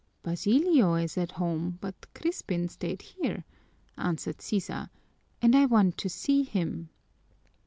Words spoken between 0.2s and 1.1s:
"Basilio